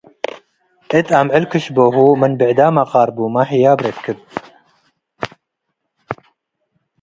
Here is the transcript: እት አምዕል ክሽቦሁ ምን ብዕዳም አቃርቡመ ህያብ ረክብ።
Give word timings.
እት 0.97 1.07
አምዕል 1.19 1.45
ክሽቦሁ 1.51 1.95
ምን 2.21 2.31
ብዕዳም 2.39 2.75
አቃርቡመ 2.83 3.35
ህያብ 3.49 3.79
ረክብ። 3.85 4.19